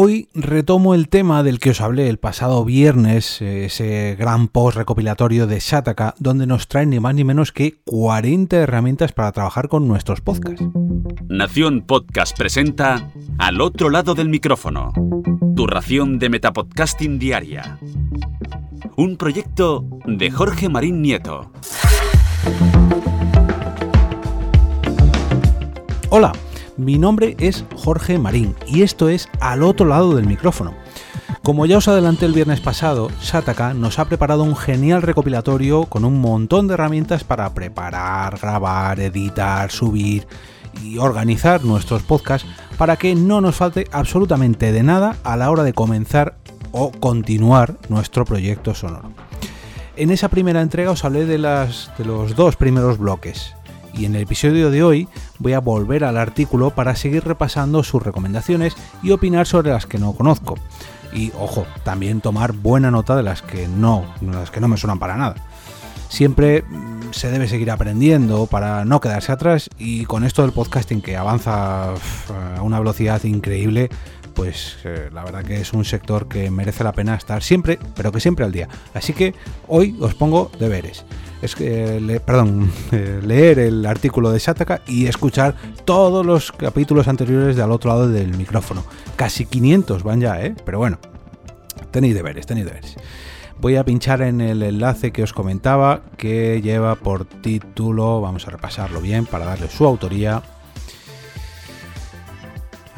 Hoy 0.00 0.28
retomo 0.32 0.94
el 0.94 1.08
tema 1.08 1.42
del 1.42 1.58
que 1.58 1.70
os 1.70 1.80
hablé 1.80 2.08
el 2.08 2.18
pasado 2.18 2.64
viernes, 2.64 3.42
ese 3.42 4.14
gran 4.16 4.46
post 4.46 4.76
recopilatorio 4.76 5.48
de 5.48 5.58
Shataka, 5.58 6.14
donde 6.20 6.46
nos 6.46 6.68
trae 6.68 6.86
ni 6.86 7.00
más 7.00 7.16
ni 7.16 7.24
menos 7.24 7.50
que 7.50 7.80
40 7.84 8.58
herramientas 8.58 9.10
para 9.10 9.32
trabajar 9.32 9.66
con 9.66 9.88
nuestros 9.88 10.20
podcasts. 10.20 10.64
Nación 11.28 11.80
Podcast 11.84 12.38
presenta 12.38 13.10
Al 13.38 13.60
otro 13.60 13.90
lado 13.90 14.14
del 14.14 14.28
micrófono, 14.28 14.92
tu 15.56 15.66
ración 15.66 16.20
de 16.20 16.28
Metapodcasting 16.28 17.18
Diaria. 17.18 17.80
Un 18.96 19.16
proyecto 19.16 19.84
de 20.06 20.30
Jorge 20.30 20.68
Marín 20.68 21.02
Nieto. 21.02 21.50
Hola. 26.10 26.30
Mi 26.78 26.96
nombre 26.96 27.36
es 27.40 27.64
Jorge 27.74 28.18
Marín 28.18 28.54
y 28.68 28.82
esto 28.82 29.08
es 29.08 29.28
Al 29.40 29.64
otro 29.64 29.84
lado 29.84 30.14
del 30.14 30.28
micrófono. 30.28 30.74
Como 31.42 31.66
ya 31.66 31.78
os 31.78 31.88
adelanté 31.88 32.24
el 32.24 32.32
viernes 32.32 32.60
pasado, 32.60 33.10
Shataka 33.20 33.74
nos 33.74 33.98
ha 33.98 34.04
preparado 34.04 34.44
un 34.44 34.54
genial 34.54 35.02
recopilatorio 35.02 35.86
con 35.86 36.04
un 36.04 36.20
montón 36.20 36.68
de 36.68 36.74
herramientas 36.74 37.24
para 37.24 37.52
preparar, 37.52 38.38
grabar, 38.38 39.00
editar, 39.00 39.72
subir 39.72 40.28
y 40.80 40.98
organizar 40.98 41.64
nuestros 41.64 42.04
podcasts 42.04 42.48
para 42.76 42.96
que 42.96 43.16
no 43.16 43.40
nos 43.40 43.56
falte 43.56 43.88
absolutamente 43.90 44.70
de 44.70 44.84
nada 44.84 45.16
a 45.24 45.36
la 45.36 45.50
hora 45.50 45.64
de 45.64 45.72
comenzar 45.72 46.36
o 46.70 46.92
continuar 46.92 47.74
nuestro 47.88 48.24
proyecto 48.24 48.72
sonoro. 48.72 49.10
En 49.98 50.12
esa 50.12 50.28
primera 50.28 50.62
entrega 50.62 50.92
os 50.92 51.04
hablé 51.04 51.26
de, 51.26 51.38
los 51.38 52.36
dos 52.36 52.54
primeros 52.54 52.98
bloques, 52.98 53.52
y 53.98 54.04
en 54.04 54.14
el 54.14 54.22
episodio 54.22 54.70
de 54.70 54.82
hoy 54.82 55.08
voy 55.38 55.54
a 55.54 55.60
volver 55.60 56.04
al 56.04 56.16
artículo 56.16 56.70
para 56.70 56.94
seguir 56.94 57.24
repasando 57.24 57.82
sus 57.82 58.02
recomendaciones 58.02 58.76
y 59.02 59.10
opinar 59.10 59.46
sobre 59.46 59.72
las 59.72 59.86
que 59.86 59.98
no 59.98 60.12
conozco. 60.12 60.56
Y 61.12 61.32
ojo, 61.38 61.66
también 61.84 62.20
tomar 62.20 62.52
buena 62.52 62.90
nota 62.90 63.16
de 63.16 63.22
las 63.24 63.42
que 63.42 63.66
no, 63.66 64.04
las 64.20 64.50
que 64.50 64.60
no 64.60 64.68
me 64.68 64.76
suenan 64.76 64.98
para 64.98 65.16
nada. 65.16 65.34
Siempre 66.08 66.62
mm, 66.62 67.12
se 67.12 67.30
debe 67.30 67.48
seguir 67.48 67.70
aprendiendo 67.70 68.46
para 68.46 68.84
no 68.84 69.00
quedarse 69.00 69.32
atrás 69.32 69.68
y 69.78 70.04
con 70.04 70.24
esto 70.24 70.42
del 70.42 70.52
podcasting 70.52 71.02
que 71.02 71.16
avanza 71.16 71.90
a 71.92 72.62
una 72.62 72.78
velocidad 72.78 73.22
increíble, 73.24 73.90
pues 74.38 74.76
eh, 74.84 75.10
la 75.12 75.24
verdad 75.24 75.42
que 75.42 75.60
es 75.60 75.72
un 75.72 75.84
sector 75.84 76.28
que 76.28 76.48
merece 76.48 76.84
la 76.84 76.92
pena 76.92 77.16
estar 77.16 77.42
siempre, 77.42 77.76
pero 77.96 78.12
que 78.12 78.20
siempre 78.20 78.44
al 78.44 78.52
día. 78.52 78.68
Así 78.94 79.12
que 79.12 79.34
hoy 79.66 79.96
os 80.00 80.14
pongo 80.14 80.52
deberes 80.60 81.04
es 81.42 81.56
que, 81.56 82.20
perdón, 82.24 82.70
eh, 82.92 83.20
leer 83.20 83.58
el 83.58 83.84
artículo 83.84 84.30
de 84.30 84.38
Shataka 84.38 84.82
y 84.86 85.06
escuchar 85.06 85.56
todos 85.84 86.24
los 86.24 86.52
capítulos 86.52 87.08
anteriores 87.08 87.56
de 87.56 87.62
al 87.62 87.72
otro 87.72 87.90
lado 87.90 88.08
del 88.08 88.36
micrófono. 88.36 88.84
Casi 89.16 89.44
500 89.44 90.04
van 90.04 90.20
ya, 90.20 90.40
¿eh? 90.40 90.54
Pero 90.64 90.78
bueno, 90.78 91.00
tenéis 91.90 92.14
deberes, 92.14 92.46
tenéis 92.46 92.66
deberes. 92.66 92.94
Voy 93.60 93.74
a 93.74 93.84
pinchar 93.84 94.22
en 94.22 94.40
el 94.40 94.62
enlace 94.62 95.10
que 95.10 95.24
os 95.24 95.32
comentaba, 95.32 96.02
que 96.16 96.62
lleva 96.62 96.94
por 96.94 97.24
título, 97.24 98.20
vamos 98.20 98.46
a 98.46 98.52
repasarlo 98.52 99.00
bien 99.00 99.26
para 99.26 99.46
darle 99.46 99.68
su 99.68 99.84
autoría. 99.84 100.44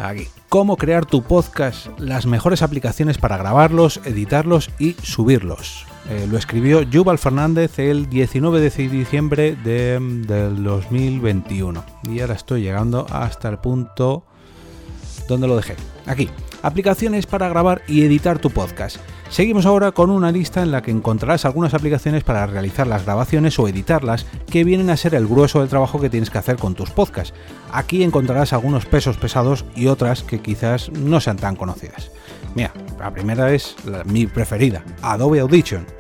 Aquí. 0.08 0.28
Cómo 0.48 0.76
crear 0.76 1.06
tu 1.06 1.22
podcast, 1.22 1.88
las 1.98 2.26
mejores 2.26 2.62
aplicaciones 2.62 3.18
para 3.18 3.36
grabarlos, 3.36 4.00
editarlos 4.04 4.70
y 4.78 4.94
subirlos. 5.02 5.86
Eh, 6.08 6.26
lo 6.28 6.38
escribió 6.38 6.82
Yuval 6.82 7.18
Fernández 7.18 7.78
el 7.78 8.08
19 8.08 8.60
de 8.60 8.70
diciembre 8.88 9.56
de, 9.62 9.98
del 10.26 10.64
2021. 10.64 11.84
Y 12.10 12.20
ahora 12.20 12.34
estoy 12.34 12.62
llegando 12.62 13.06
hasta 13.10 13.48
el 13.48 13.58
punto 13.58 14.24
donde 15.30 15.48
lo 15.48 15.56
dejé. 15.56 15.76
Aquí, 16.06 16.28
aplicaciones 16.62 17.24
para 17.24 17.48
grabar 17.48 17.82
y 17.88 18.02
editar 18.04 18.38
tu 18.38 18.50
podcast. 18.50 18.98
Seguimos 19.30 19.64
ahora 19.64 19.92
con 19.92 20.10
una 20.10 20.32
lista 20.32 20.60
en 20.60 20.72
la 20.72 20.82
que 20.82 20.90
encontrarás 20.90 21.44
algunas 21.44 21.72
aplicaciones 21.72 22.24
para 22.24 22.46
realizar 22.46 22.88
las 22.88 23.04
grabaciones 23.04 23.58
o 23.58 23.68
editarlas 23.68 24.26
que 24.50 24.64
vienen 24.64 24.90
a 24.90 24.96
ser 24.96 25.14
el 25.14 25.28
grueso 25.28 25.60
del 25.60 25.68
trabajo 25.68 26.00
que 26.00 26.10
tienes 26.10 26.30
que 26.30 26.38
hacer 26.38 26.56
con 26.56 26.74
tus 26.74 26.90
podcasts. 26.90 27.32
Aquí 27.72 28.02
encontrarás 28.02 28.52
algunos 28.52 28.86
pesos 28.86 29.16
pesados 29.16 29.64
y 29.76 29.86
otras 29.86 30.24
que 30.24 30.40
quizás 30.40 30.90
no 30.90 31.20
sean 31.20 31.36
tan 31.36 31.54
conocidas. 31.54 32.10
Mira, 32.56 32.72
la 32.98 33.12
primera 33.12 33.54
es 33.54 33.76
mi 34.04 34.26
preferida, 34.26 34.82
Adobe 35.00 35.38
Audition. 35.38 35.99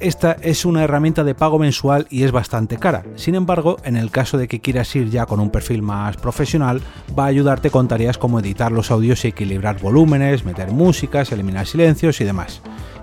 Esta 0.00 0.32
es 0.40 0.64
una 0.64 0.82
herramienta 0.82 1.24
de 1.24 1.34
pago 1.34 1.58
mensual 1.58 2.06
y 2.08 2.22
es 2.22 2.32
bastante 2.32 2.78
cara. 2.78 3.04
Sin 3.16 3.34
embargo, 3.34 3.76
en 3.84 3.96
el 3.96 4.10
caso 4.10 4.38
de 4.38 4.48
que 4.48 4.60
quieras 4.60 4.96
ir 4.96 5.10
ya 5.10 5.26
con 5.26 5.40
un 5.40 5.50
perfil 5.50 5.82
más 5.82 6.16
profesional, 6.16 6.80
va 7.18 7.24
a 7.24 7.26
ayudarte 7.26 7.70
con 7.70 7.86
tareas 7.86 8.16
como 8.16 8.40
editar 8.40 8.72
los 8.72 8.90
audios 8.90 9.22
y 9.26 9.28
equilibrar 9.28 9.78
volúmenes, 9.78 10.46
meter 10.46 10.70
músicas, 10.70 11.32
eliminar 11.32 11.66
silencios 11.66 12.18
y 12.22 12.24
demás. 12.24 12.62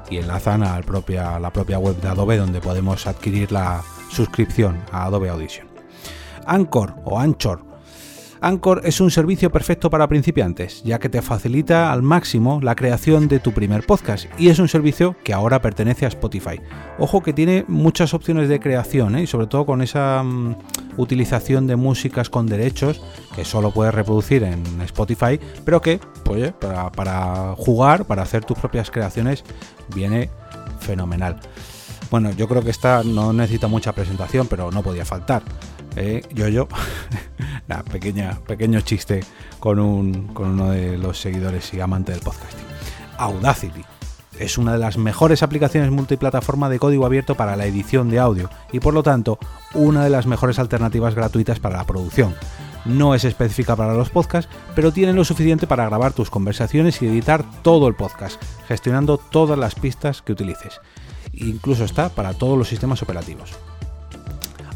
Y 0.10 0.18
enlazan 0.18 0.64
a 0.64 0.80
la 0.80 1.52
propia 1.54 1.78
web 1.78 2.02
de 2.02 2.08
Adobe 2.08 2.38
donde 2.38 2.62
podemos 2.62 3.06
adquirir 3.06 3.52
la 3.52 3.84
suscripción 4.10 4.82
a 4.92 5.04
Adobe 5.04 5.30
Audition. 5.30 5.68
Anchor 6.48 6.96
o 7.04 7.20
Anchor 7.20 7.67
Anchor 8.42 8.82
es 8.84 9.02
un 9.02 9.12
servicio 9.12 9.52
perfecto 9.52 9.90
para 9.90 10.08
principiantes, 10.08 10.84
ya 10.84 11.00
que 11.00 11.10
te 11.10 11.22
facilita 11.22 11.92
al 11.92 12.04
máximo 12.04 12.60
la 12.62 12.76
creación 12.76 13.28
de 13.28 13.40
tu 13.40 13.52
primer 13.52 13.86
podcast 13.86 14.26
y 14.38 14.50
es 14.50 14.60
un 14.60 14.68
servicio 14.68 15.16
que 15.24 15.34
ahora 15.34 15.62
pertenece 15.62 16.06
a 16.06 16.10
Spotify. 16.10 16.60
Ojo 17.00 17.24
que 17.24 17.34
tiene 17.34 17.66
muchas 17.68 18.14
opciones 18.14 18.50
de 18.50 18.60
creación 18.60 19.16
¿eh? 19.16 19.24
y 19.24 19.28
sobre 19.28 19.48
todo 19.48 19.66
con 19.66 19.82
esa 19.82 20.22
mm, 20.24 20.56
utilización 20.98 21.68
de 21.68 21.76
músicas 21.76 22.30
con 22.30 22.46
derechos 22.46 23.02
que 23.36 23.46
solo 23.46 23.72
puedes 23.72 23.94
reproducir 23.94 24.44
en 24.44 24.64
Spotify, 24.82 25.40
pero 25.66 25.82
que 25.82 26.00
pues, 26.24 26.54
para, 26.54 27.56
jugar, 27.56 28.06
para 28.06 28.24
hacer 28.24 28.46
tus 28.46 28.58
propias 28.58 28.92
creaciones, 28.92 29.44
viene 29.96 30.30
fenomenal. 30.80 31.40
Bueno, 32.10 32.32
yo 32.32 32.48
creo 32.48 32.62
que 32.62 32.70
esta 32.70 33.04
no 33.04 33.34
necesita 33.34 33.68
mucha 33.68 33.94
presentación, 33.94 34.48
pero 34.48 34.72
no 34.72 34.82
podía 34.82 35.06
faltar. 35.06 35.44
¿eh? 35.98 36.22
yo, 36.34 36.48
yo, 36.48 36.68
pequeña, 37.92 38.40
pequeño 38.48 38.82
chiste 38.82 39.24
con, 39.60 39.80
un, 39.80 40.28
con 40.34 40.52
uno 40.52 40.72
de 40.72 40.98
los 40.98 41.20
seguidores 41.20 41.74
y 41.74 41.82
amantes 41.82 42.16
del 42.16 42.24
podcasting. 42.24 42.66
Audacity 43.18 43.84
es 44.40 44.58
una 44.58 44.74
de 44.74 44.78
las 44.78 44.98
mejores 44.98 45.44
aplicaciones 45.44 45.92
multiplataforma 45.92 46.70
de 46.70 46.80
código 46.80 47.06
abierto 47.06 47.36
para 47.36 47.56
la 47.56 47.66
edición 47.66 48.10
de 48.10 48.20
audio 48.20 48.50
y 48.72 48.80
por 48.80 48.94
lo 48.94 49.04
tanto 49.04 49.40
una 49.74 50.04
de 50.04 50.10
las 50.10 50.28
mejores 50.28 50.60
alternativas 50.60 51.16
gratuitas 51.16 51.60
para 51.60 51.78
la 51.78 51.86
producción. 51.86 52.36
No 52.86 53.16
es 53.16 53.26
específica 53.26 53.76
para 53.76 53.94
los 53.94 54.10
podcasts, 54.10 54.50
pero 54.74 54.94
tiene 54.94 55.12
lo 55.12 55.26
suficiente 55.26 55.68
para 55.68 55.86
grabar 55.86 56.14
tus 56.14 56.30
conversaciones 56.30 57.02
y 57.02 57.08
editar 57.08 57.44
todo 57.62 57.88
el 57.88 57.96
podcast, 57.96 58.42
gestionando 58.68 59.18
todas 59.18 59.60
las 59.60 59.76
pistas 59.76 60.22
que 60.22 60.32
utilices. 60.32 60.80
Incluso 61.34 61.84
está 61.84 62.10
para 62.10 62.34
todos 62.34 62.58
los 62.58 62.70
sistemas 62.70 63.02
operativos. 63.02 63.52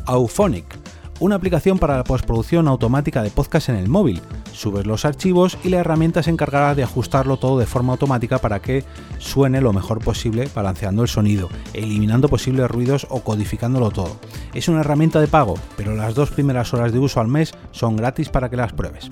Auphonic 0.06 0.81
una 1.21 1.35
aplicación 1.35 1.77
para 1.77 1.97
la 1.97 2.03
postproducción 2.03 2.67
automática 2.67 3.21
de 3.21 3.29
podcast 3.29 3.69
en 3.69 3.75
el 3.75 3.87
móvil. 3.87 4.21
Subes 4.53 4.87
los 4.87 5.05
archivos 5.05 5.55
y 5.63 5.69
la 5.69 5.77
herramienta 5.77 6.23
se 6.23 6.31
encargará 6.31 6.73
de 6.73 6.81
ajustarlo 6.81 7.37
todo 7.37 7.59
de 7.59 7.67
forma 7.67 7.93
automática 7.93 8.39
para 8.39 8.59
que 8.59 8.83
suene 9.19 9.61
lo 9.61 9.71
mejor 9.71 9.99
posible, 10.03 10.49
balanceando 10.53 11.03
el 11.03 11.07
sonido, 11.07 11.47
eliminando 11.73 12.27
posibles 12.27 12.69
ruidos 12.71 13.05
o 13.11 13.21
codificándolo 13.21 13.91
todo. 13.91 14.19
Es 14.55 14.67
una 14.67 14.79
herramienta 14.79 15.21
de 15.21 15.27
pago, 15.27 15.53
pero 15.77 15.95
las 15.95 16.15
dos 16.15 16.31
primeras 16.31 16.73
horas 16.73 16.91
de 16.91 16.97
uso 16.97 17.21
al 17.21 17.27
mes 17.27 17.53
son 17.69 17.95
gratis 17.95 18.29
para 18.29 18.49
que 18.49 18.57
las 18.57 18.73
pruebes. 18.73 19.11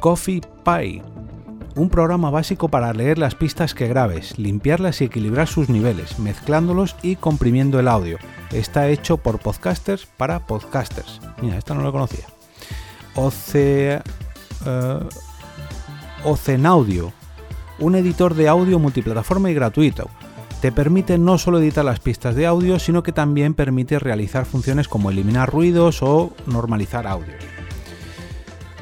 Coffee 0.00 0.42
Pie 0.64 1.02
un 1.74 1.90
programa 1.90 2.30
básico 2.30 2.68
para 2.68 2.94
leer 2.94 3.18
las 3.18 3.34
pistas 3.34 3.74
que 3.74 3.86
grabes, 3.86 4.38
limpiarlas 4.38 5.02
y 5.02 5.04
equilibrar 5.04 5.46
sus 5.46 5.68
niveles, 5.68 6.18
mezclándolos 6.18 6.96
y 7.02 7.16
comprimiendo 7.16 7.78
el 7.78 7.88
audio. 7.88 8.16
Está 8.52 8.88
hecho 8.88 9.16
por 9.16 9.38
podcasters 9.38 10.06
para 10.06 10.46
podcasters. 10.46 11.20
Mira, 11.42 11.58
esta 11.58 11.74
no 11.74 11.82
lo 11.82 11.92
conocía. 11.92 12.26
Oce, 13.14 14.02
uh, 14.64 16.28
Ocenaudio, 16.28 17.12
un 17.78 17.96
editor 17.96 18.34
de 18.34 18.48
audio 18.48 18.78
multiplataforma 18.78 19.50
y 19.50 19.54
gratuito. 19.54 20.08
Te 20.60 20.72
permite 20.72 21.18
no 21.18 21.38
solo 21.38 21.58
editar 21.58 21.84
las 21.84 22.00
pistas 22.00 22.34
de 22.34 22.46
audio, 22.46 22.78
sino 22.78 23.02
que 23.02 23.12
también 23.12 23.54
permite 23.54 23.98
realizar 23.98 24.46
funciones 24.46 24.88
como 24.88 25.10
eliminar 25.10 25.50
ruidos 25.50 26.02
o 26.02 26.32
normalizar 26.46 27.06
audios. 27.06 27.44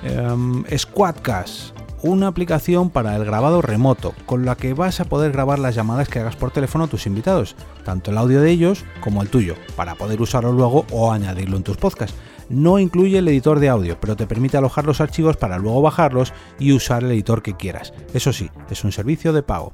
Um, 0.05 0.65
Squadcast, 0.77 1.75
una 2.05 2.27
aplicación 2.27 2.91
para 2.91 3.17
el 3.17 3.25
grabado 3.25 3.63
remoto, 3.63 4.13
con 4.27 4.45
la 4.45 4.57
que 4.57 4.75
vas 4.75 5.01
a 5.01 5.07
poder 5.07 5.33
grabar 5.33 5.59
las 5.59 5.75
llamadas 5.75 6.07
que 6.07 6.19
hagas 6.19 6.37
por 6.37 6.51
teléfono 6.51 6.85
a 6.85 6.87
tus 6.87 7.07
invitados, 7.07 7.57
tanto 7.83 8.11
el 8.11 8.19
audio 8.19 8.43
de 8.43 8.51
ellos 8.51 8.85
como 9.01 9.23
el 9.23 9.31
tuyo, 9.31 9.55
para 9.75 9.95
poder 9.95 10.21
usarlo 10.21 10.53
luego 10.53 10.85
o 10.93 11.13
añadirlo 11.13 11.57
en 11.57 11.63
tus 11.63 11.79
podcasts. 11.79 12.15
No 12.51 12.79
incluye 12.79 13.17
el 13.17 13.29
editor 13.29 13.59
de 13.59 13.71
audio, 13.71 13.99
pero 13.99 14.17
te 14.17 14.27
permite 14.27 14.59
alojar 14.59 14.85
los 14.85 15.01
archivos 15.01 15.39
para 15.39 15.57
luego 15.57 15.81
bajarlos 15.81 16.35
y 16.59 16.73
usar 16.73 17.03
el 17.03 17.11
editor 17.13 17.41
que 17.41 17.57
quieras. 17.57 17.95
Eso 18.13 18.35
sí, 18.35 18.51
es 18.69 18.85
un 18.85 18.93
servicio 18.93 19.33
de 19.33 19.43
pago. 19.43 19.73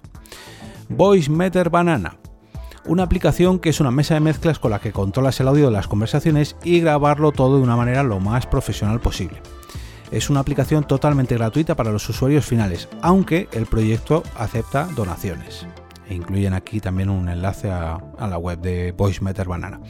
Voice 0.88 1.28
Meter 1.28 1.68
Banana, 1.68 2.16
una 2.86 3.02
aplicación 3.02 3.58
que 3.58 3.70
es 3.70 3.80
una 3.80 3.90
mesa 3.90 4.14
de 4.14 4.20
mezclas 4.20 4.60
con 4.60 4.70
la 4.70 4.78
que 4.78 4.92
controlas 4.92 5.40
el 5.40 5.48
audio 5.48 5.66
de 5.66 5.72
las 5.72 5.88
conversaciones 5.88 6.54
y 6.62 6.78
grabarlo 6.78 7.32
todo 7.32 7.56
de 7.56 7.64
una 7.64 7.74
manera 7.74 8.04
lo 8.04 8.20
más 8.20 8.46
profesional 8.46 9.00
posible. 9.00 9.42
Es 10.10 10.28
una 10.28 10.40
aplicación 10.40 10.84
totalmente 10.84 11.36
gratuita 11.36 11.76
para 11.76 11.92
los 11.92 12.08
usuarios 12.08 12.44
finales, 12.44 12.88
aunque 13.00 13.48
el 13.52 13.66
proyecto 13.66 14.24
acepta 14.36 14.88
donaciones. 14.96 15.66
E 16.08 16.14
incluyen 16.14 16.52
aquí 16.52 16.80
también 16.80 17.10
un 17.10 17.28
enlace 17.28 17.70
a, 17.70 17.98
la 18.18 18.36
web 18.36 18.58
de 18.60 18.90
VoiceMeter 18.90 19.46
Banana. 19.46 19.80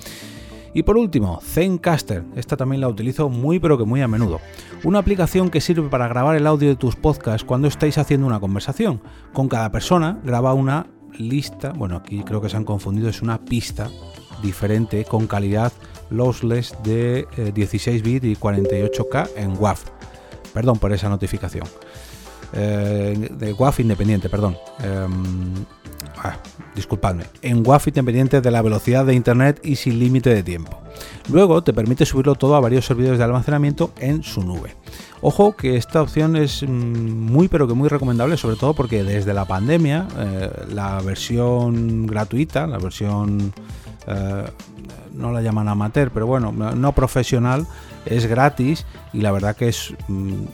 Y 0.74 0.82
por 0.82 0.98
último, 0.98 1.40
Zencaster. 1.42 2.22
Esta 2.36 2.56
también 2.56 2.82
la 2.82 2.88
utilizo 2.88 3.30
muy 3.30 3.58
pero 3.58 3.78
que 3.78 3.84
muy 3.84 4.02
a 4.02 4.08
menudo. 4.08 4.40
Una 4.84 4.98
aplicación 4.98 5.48
que 5.48 5.62
sirve 5.62 5.88
para 5.88 6.06
grabar 6.06 6.36
el 6.36 6.46
audio 6.46 6.68
de 6.68 6.76
tus 6.76 6.96
podcasts 6.96 7.44
cuando 7.44 7.66
estáis 7.66 7.96
haciendo 7.96 8.26
una 8.26 8.40
conversación. 8.40 9.00
Con 9.32 9.48
cada 9.48 9.72
persona 9.72 10.20
graba 10.22 10.52
una 10.52 10.86
lista, 11.18 11.72
bueno, 11.72 11.96
aquí 11.96 12.22
creo 12.24 12.42
que 12.42 12.50
se 12.50 12.58
han 12.58 12.64
confundido, 12.64 13.08
es 13.08 13.22
una 13.22 13.42
pista 13.42 13.88
diferente 14.42 15.04
con 15.04 15.26
calidad 15.26 15.72
lossless 16.10 16.76
de 16.82 17.26
16 17.54 18.00
eh, 18.00 18.02
bits 18.04 18.26
y 18.26 18.36
48K 18.36 19.30
en 19.36 19.56
WAV. 19.58 19.99
Perdón 20.52 20.78
por 20.78 20.92
esa 20.92 21.08
notificación. 21.08 21.66
Eh, 22.52 23.28
de 23.30 23.52
WAV 23.52 23.80
independiente, 23.80 24.28
perdón. 24.28 24.56
Em, 24.82 25.54
ah, 26.18 26.36
disculpadme. 26.74 27.24
En 27.42 27.66
WAV 27.66 27.82
independiente 27.88 28.40
de 28.40 28.50
la 28.50 28.62
velocidad 28.62 29.04
de 29.04 29.14
internet 29.14 29.60
y 29.62 29.76
sin 29.76 29.98
límite 29.98 30.34
de 30.34 30.42
tiempo. 30.42 30.80
Luego 31.30 31.62
te 31.62 31.72
permite 31.72 32.04
subirlo 32.04 32.34
todo 32.34 32.56
a 32.56 32.60
varios 32.60 32.86
servidores 32.86 33.18
de 33.18 33.24
almacenamiento 33.24 33.92
en 33.98 34.22
su 34.22 34.42
nube. 34.42 34.74
Ojo 35.22 35.54
que 35.54 35.76
esta 35.76 36.02
opción 36.02 36.34
es 36.34 36.62
mm, 36.62 36.66
muy 36.66 37.48
pero 37.48 37.68
que 37.68 37.74
muy 37.74 37.88
recomendable, 37.88 38.36
sobre 38.36 38.56
todo 38.56 38.74
porque 38.74 39.04
desde 39.04 39.34
la 39.34 39.44
pandemia 39.44 40.08
eh, 40.18 40.50
la 40.72 41.00
versión 41.02 42.06
gratuita, 42.06 42.66
la 42.66 42.78
versión 42.78 43.52
eh, 44.06 44.44
no 45.12 45.32
la 45.32 45.42
llaman 45.42 45.68
amateur, 45.68 46.10
pero 46.10 46.26
bueno, 46.26 46.52
no 46.52 46.92
profesional, 46.92 47.66
es 48.06 48.26
gratis 48.26 48.86
y 49.12 49.20
la 49.20 49.32
verdad 49.32 49.56
que 49.56 49.68
es... 49.68 49.94
Mm, 50.08 50.44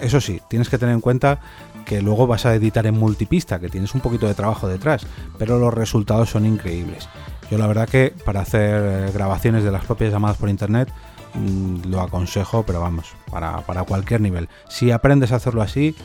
eso 0.00 0.20
sí, 0.20 0.40
tienes 0.48 0.68
que 0.68 0.78
tener 0.78 0.94
en 0.94 1.00
cuenta 1.00 1.40
que 1.84 2.02
luego 2.02 2.26
vas 2.26 2.46
a 2.46 2.54
editar 2.54 2.86
en 2.86 2.94
multipista, 2.94 3.58
que 3.58 3.68
tienes 3.68 3.94
un 3.94 4.00
poquito 4.00 4.28
de 4.28 4.34
trabajo 4.34 4.68
detrás, 4.68 5.06
pero 5.38 5.58
los 5.58 5.74
resultados 5.74 6.30
son 6.30 6.46
increíbles. 6.46 7.08
Yo 7.50 7.58
la 7.58 7.66
verdad 7.66 7.88
que 7.88 8.14
para 8.24 8.40
hacer 8.40 9.08
eh, 9.08 9.10
grabaciones 9.12 9.64
de 9.64 9.72
las 9.72 9.84
propias 9.86 10.12
llamadas 10.12 10.36
por 10.36 10.50
internet 10.50 10.92
mm, 11.34 11.88
lo 11.88 12.00
aconsejo, 12.00 12.62
pero 12.62 12.80
vamos, 12.80 13.06
para, 13.30 13.62
para 13.62 13.84
cualquier 13.84 14.20
nivel. 14.20 14.48
Si 14.68 14.90
aprendes 14.90 15.32
a 15.32 15.36
hacerlo 15.36 15.62
así, 15.62 15.96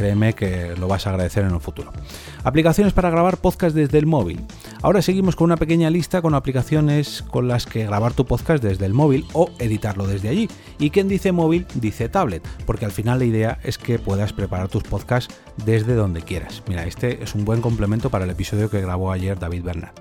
créeme 0.00 0.32
que 0.32 0.74
lo 0.78 0.88
vas 0.88 1.06
a 1.06 1.10
agradecer 1.10 1.44
en 1.44 1.52
el 1.52 1.60
futuro. 1.60 1.92
Aplicaciones 2.42 2.94
para 2.94 3.10
grabar 3.10 3.36
podcast 3.36 3.76
desde 3.76 3.98
el 3.98 4.06
móvil. 4.06 4.40
Ahora 4.80 5.02
seguimos 5.02 5.36
con 5.36 5.44
una 5.44 5.58
pequeña 5.58 5.90
lista 5.90 6.22
con 6.22 6.34
aplicaciones 6.34 7.22
con 7.30 7.48
las 7.48 7.66
que 7.66 7.84
grabar 7.84 8.14
tu 8.14 8.24
podcast 8.24 8.64
desde 8.64 8.86
el 8.86 8.94
móvil 8.94 9.26
o 9.34 9.50
editarlo 9.58 10.06
desde 10.06 10.30
allí. 10.30 10.48
Y 10.78 10.88
quien 10.88 11.06
dice 11.06 11.32
móvil 11.32 11.66
dice 11.74 12.08
tablet, 12.08 12.42
porque 12.64 12.86
al 12.86 12.92
final 12.92 13.18
la 13.18 13.26
idea 13.26 13.58
es 13.62 13.76
que 13.76 13.98
puedas 13.98 14.32
preparar 14.32 14.68
tus 14.68 14.84
podcasts 14.84 15.34
desde 15.66 15.94
donde 15.94 16.22
quieras. 16.22 16.62
Mira, 16.66 16.86
este 16.86 17.22
es 17.22 17.34
un 17.34 17.44
buen 17.44 17.60
complemento 17.60 18.08
para 18.08 18.24
el 18.24 18.30
episodio 18.30 18.70
que 18.70 18.80
grabó 18.80 19.12
ayer 19.12 19.38
David 19.38 19.64
Bernard. 19.64 19.96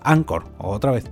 Anchor, 0.00 0.44
otra 0.56 0.92
vez. 0.92 1.04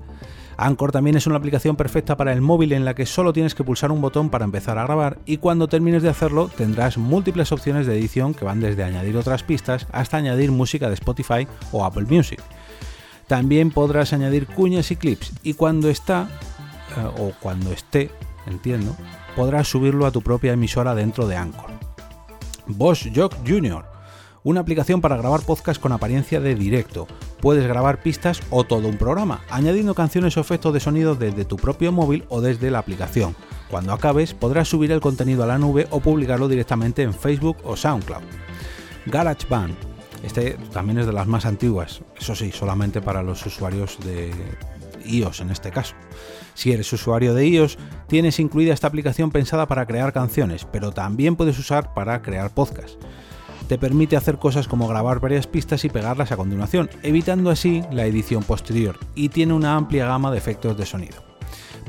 Anchor 0.57 0.93
también 0.93 1.17
es 1.17 1.27
una 1.27 1.37
aplicación 1.37 1.77
perfecta 1.77 2.17
para 2.17 2.33
el 2.33 2.41
móvil 2.41 2.73
en 2.73 2.85
la 2.85 2.95
que 2.95 3.07
solo 3.07 3.33
tienes 3.33 3.55
que 3.55 3.65
pulsar 3.65 3.91
un 3.91 4.01
botón 4.01 4.31
para 4.31 4.45
empezar 4.45 4.79
a 4.79 4.85
grabar 4.85 5.19
y 5.27 5.39
cuando 5.39 5.69
termines 5.69 6.03
de 6.03 6.09
hacerlo 6.09 6.49
tendrás 6.49 6.99
múltiples 6.99 7.53
opciones 7.53 7.87
de 7.87 7.99
edición 7.99 8.35
que 8.35 8.45
van 8.45 8.61
desde 8.61 8.85
añadir 8.85 9.17
otras 9.17 9.43
pistas 9.43 9.87
hasta 9.93 10.17
añadir 10.17 10.51
música 10.53 10.89
de 10.89 10.95
Spotify 10.95 11.47
o 11.73 11.85
Apple 11.85 12.07
Music. 12.09 12.41
También 13.27 13.71
podrás 13.71 14.13
añadir 14.13 14.47
cuñas 14.47 14.91
y 14.91 14.97
clips 14.97 15.33
y 15.43 15.55
cuando 15.55 15.89
está 15.89 16.29
eh, 16.97 17.11
o 17.19 17.33
cuando 17.41 17.73
esté, 17.73 18.11
entiendo, 18.47 18.97
podrás 19.37 19.69
subirlo 19.69 20.07
a 20.07 20.11
tu 20.11 20.23
propia 20.23 20.53
emisora 20.53 20.95
dentro 20.95 21.27
de 21.27 21.37
Anchor. 21.37 21.71
Bosch 22.67 23.09
Jock 23.15 23.35
Jr 23.47 23.93
una 24.45 24.61
aplicación 24.61 25.01
para 25.01 25.17
grabar 25.17 25.43
podcast 25.43 25.81
con 25.81 25.93
apariencia 25.93 26.41
de 26.41 26.55
directo. 26.55 27.07
Puedes 27.43 27.67
grabar 27.67 28.01
pistas 28.01 28.41
o 28.51 28.63
todo 28.63 28.87
un 28.87 28.97
programa, 28.97 29.41
añadiendo 29.51 29.97
canciones 29.97 30.37
o 30.37 30.41
efectos 30.41 30.73
de 30.73 30.79
sonido 30.79 31.17
desde 31.17 31.45
tu 31.45 31.57
propio 31.57 31.91
móvil 31.91 32.25
o 32.29 32.41
desde 32.41 32.71
la 32.71 32.79
aplicación. 32.79 33.35
Cuando 33.69 33.93
acabes, 33.93 34.33
podrás 34.33 34.69
subir 34.69 34.93
el 34.93 35.01
contenido 35.01 35.43
a 35.43 35.49
la 35.49 35.59
nube 35.59 35.89
o 35.91 35.99
publicarlo 35.99 36.47
directamente 36.47 37.03
en 37.03 37.13
Facebook 37.13 37.57
o 37.65 37.77
SoundCloud. 37.77 38.23
GarageBand. 39.07 39.75
Este 40.23 40.53
también 40.73 41.01
es 41.01 41.07
de 41.07 41.13
las 41.13 41.27
más 41.27 41.45
antiguas, 41.45 42.03
eso 42.17 42.37
sí, 42.37 42.53
solamente 42.53 43.03
para 43.03 43.25
los 43.25 43.45
usuarios 43.45 43.99
de 44.05 44.31
iOS 45.05 45.41
en 45.41 45.51
este 45.51 45.73
caso. 45.73 45.97
Si 46.55 46.71
eres 46.71 46.93
usuario 46.93 47.35
de 47.35 47.45
iOS, 47.49 47.77
tienes 48.07 48.39
incluida 48.39 48.73
esta 48.73 48.87
aplicación 48.87 49.33
pensada 49.33 49.67
para 49.67 49.85
crear 49.87 50.13
canciones, 50.13 50.65
pero 50.65 50.93
también 50.93 51.35
puedes 51.35 51.59
usar 51.59 51.93
para 51.93 52.23
crear 52.23 52.55
podcasts 52.55 52.99
te 53.73 53.79
permite 53.79 54.19
hacer 54.19 54.37
cosas 54.37 54.69
como 54.69 54.87
grabar 54.87 55.19
varias 55.19 55.47
pistas 55.47 55.87
y 55.87 55.89
pegarlas 55.89 56.31
a 56.31 56.37
continuación, 56.37 56.91
evitando 57.03 57.49
así 57.49 57.83
la 57.91 58.05
edición 58.05 58.43
posterior, 58.43 58.99
y 59.15 59.31
tiene 59.31 59.55
una 59.55 59.77
amplia 59.77 60.05
gama 60.05 60.31
de 60.31 60.37
efectos 60.37 60.77
de 60.77 60.85
sonido. 60.85 61.25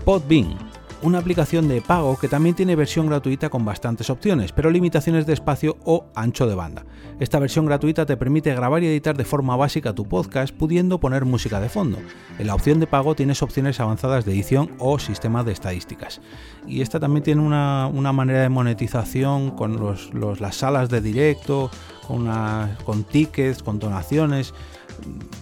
Podbean 0.05 0.57
una 1.03 1.19
aplicación 1.19 1.67
de 1.67 1.81
pago 1.81 2.17
que 2.17 2.29
también 2.29 2.55
tiene 2.55 2.75
versión 2.75 3.07
gratuita 3.07 3.49
con 3.49 3.65
bastantes 3.65 4.09
opciones, 4.09 4.53
pero 4.53 4.71
limitaciones 4.71 5.25
de 5.25 5.33
espacio 5.33 5.77
o 5.83 6.05
ancho 6.15 6.47
de 6.47 6.55
banda. 6.55 6.85
Esta 7.19 7.39
versión 7.39 7.65
gratuita 7.65 8.05
te 8.05 8.15
permite 8.15 8.55
grabar 8.55 8.81
y 8.83 8.87
editar 8.87 9.15
de 9.17 9.25
forma 9.25 9.55
básica 9.55 9.93
tu 9.93 10.07
podcast 10.07 10.55
pudiendo 10.55 10.99
poner 10.99 11.25
música 11.25 11.59
de 11.59 11.69
fondo. 11.69 11.97
En 12.39 12.47
la 12.47 12.55
opción 12.55 12.79
de 12.79 12.87
pago 12.87 13.15
tienes 13.15 13.41
opciones 13.41 13.79
avanzadas 13.79 14.23
de 14.23 14.31
edición 14.31 14.71
o 14.79 14.97
sistema 14.97 15.43
de 15.43 15.51
estadísticas. 15.51 16.21
Y 16.65 16.81
esta 16.81 16.99
también 16.99 17.23
tiene 17.23 17.41
una, 17.41 17.89
manera 18.13 18.41
de 18.41 18.49
monetización 18.49 19.51
con 19.51 19.77
las 20.39 20.55
salas 20.55 20.89
de 20.89 21.01
directo, 21.01 21.69
con, 22.07 22.29
con 22.85 23.03
tickets, 23.03 23.61
con 23.61 23.79
donaciones 23.79 24.53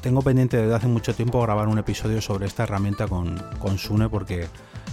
tengo 0.01 0.21
pendiente 0.21 0.57
desde 0.57 0.73
hace 0.73 0.87
mucho 0.87 1.13
tiempo 1.13 1.41
grabar 1.41 1.67
un 1.67 1.77
episodio 1.77 2.21
sobre 2.21 2.47
esta 2.47 2.63
herramienta 2.63 3.07
con, 3.07 3.37
con 3.59 3.77
Sune 3.77 4.09
porque 4.09 4.47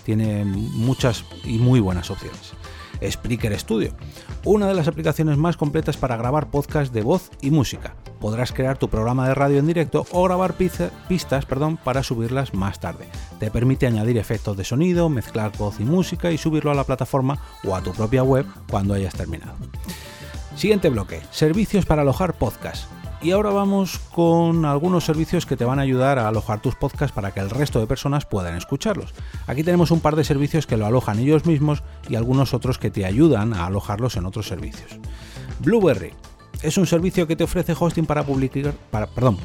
tiene 0.09 0.43
muchas 0.43 1.23
y 1.45 1.59
muy 1.59 1.81
buenas 1.81 2.11
opciones. 2.11 2.55
Spreaker 3.07 3.61
Studio, 3.61 3.93
una 4.43 4.67
de 4.67 4.73
las 4.73 4.89
aplicaciones 4.89 5.37
más 5.37 5.59
completas 5.59 5.99
para 5.99 6.17
grabar 6.17 6.51
podcasts 6.51 6.95
de 6.95 7.03
voz 7.03 7.31
y 7.43 7.51
música. 7.51 7.95
Podrás 8.19 8.53
crear 8.53 8.79
tu 8.79 8.89
programa 8.89 9.29
de 9.29 9.35
radio 9.35 9.59
en 9.59 9.67
directo 9.67 10.07
o 10.11 10.23
grabar 10.23 10.55
pistas 10.55 11.45
perdón, 11.45 11.77
para 11.77 12.03
subirlas 12.03 12.55
más 12.55 12.81
tarde. 12.81 13.05
Te 13.39 13.51
permite 13.51 13.87
añadir 13.87 14.17
efectos 14.17 14.57
de 14.57 14.65
sonido, 14.65 15.11
mezclar 15.11 15.53
voz 15.59 15.79
y 15.79 15.85
música 15.85 16.31
y 16.31 16.39
subirlo 16.39 16.71
a 16.71 16.75
la 16.75 16.85
plataforma 16.85 17.39
o 17.63 17.77
a 17.77 17.83
tu 17.83 17.93
propia 17.93 18.23
web 18.23 18.47
cuando 18.71 18.95
hayas 18.95 19.13
terminado. 19.13 19.57
Siguiente 20.57 20.89
bloque, 20.89 21.21
servicios 21.31 21.85
para 21.85 22.01
alojar 22.01 22.33
podcasts. 22.33 22.89
Y 23.21 23.33
ahora 23.33 23.51
vamos 23.51 23.99
con 24.13 24.65
algunos 24.65 25.05
servicios 25.05 25.45
que 25.45 25.57
te 25.57 25.65
van 25.65 25.81
a 25.81 25.83
ayudar 25.83 26.21
a 26.21 26.29
alojar 26.29 26.63
tus 26.63 26.77
podcasts 26.77 27.13
para 27.13 27.33
que 27.33 27.41
el 27.41 27.51
resto 27.51 27.81
de 27.81 27.89
personas 27.89 28.25
puedan 28.27 28.55
escucharlos. 28.55 29.13
Aquí 29.49 29.65
tenemos 29.65 29.91
un 29.91 30.01
par 30.01 30.15
de 30.15 30.23
servicios 30.23 30.69
que 30.69 30.77
lo 30.77 30.87
alojan 30.87 31.19
ellos 31.19 31.45
mismos 31.45 31.83
y 32.09 32.15
algunos 32.15 32.55
otros 32.55 32.79
que 32.79 32.91
te 32.91 33.05
ayudan 33.05 33.55
a 33.55 33.67
alojarlos 33.67 34.17
en 34.17 34.25
otros 34.25 34.47
servicios. 34.47 35.01
Blueberry 35.59 36.13
es 36.63 36.79
un 36.79 36.87
servicio 36.87 37.27
que 37.27 37.35
te 37.35 37.43
ofrece 37.45 37.75
hosting 37.79 38.07
para 38.07 38.25
publicar, 38.25 38.73
para, 38.91 39.09
perdón, 39.09 39.39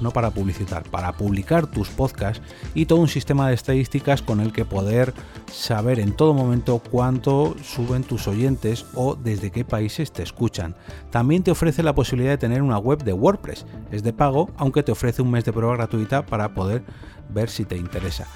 no 0.00 0.10
para 0.10 0.30
publicitar, 0.30 0.82
para 0.84 1.12
publicar 1.12 1.66
tus 1.66 1.88
podcasts 1.88 2.42
y 2.74 2.86
todo 2.86 2.98
un 2.98 3.08
sistema 3.08 3.48
de 3.48 3.54
estadísticas 3.54 4.22
con 4.22 4.40
el 4.40 4.52
que 4.52 4.64
poder 4.64 5.14
saber 5.52 6.00
en 6.00 6.12
todo 6.12 6.34
momento 6.34 6.80
cuánto 6.90 7.54
suben 7.62 8.04
tus 8.04 8.26
oyentes 8.28 8.86
o 8.94 9.14
desde 9.14 9.50
qué 9.50 9.64
países 9.64 10.12
te 10.12 10.22
escuchan. 10.22 10.74
También 11.10 11.42
te 11.42 11.50
ofrece 11.50 11.82
la 11.82 11.94
posibilidad 11.94 12.32
de 12.32 12.38
tener 12.38 12.62
una 12.62 12.78
web 12.78 13.02
de 13.02 13.12
WordPress. 13.12 13.66
Es 13.90 14.02
de 14.02 14.12
pago, 14.12 14.50
aunque 14.56 14.82
te 14.82 14.92
ofrece 14.92 15.22
un 15.22 15.30
mes 15.30 15.44
de 15.44 15.52
prueba 15.52 15.76
gratuita 15.76 16.24
para 16.24 16.54
poder 16.54 16.82
ver 17.28 17.48
si 17.48 17.64
te 17.64 17.76
interesa. 17.76 18.26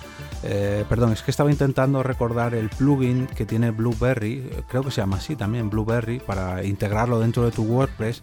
Eh, 0.42 0.84
perdón, 0.88 1.12
es 1.12 1.22
que 1.22 1.30
estaba 1.30 1.50
intentando 1.50 2.02
recordar 2.02 2.54
el 2.54 2.68
plugin 2.68 3.26
que 3.26 3.46
tiene 3.46 3.70
Blueberry, 3.70 4.50
creo 4.68 4.82
que 4.82 4.90
se 4.90 5.00
llama 5.00 5.16
así 5.16 5.36
también 5.36 5.70
Blueberry, 5.70 6.20
para 6.20 6.64
integrarlo 6.64 7.18
dentro 7.20 7.44
de 7.44 7.50
tu 7.50 7.62
WordPress 7.64 8.22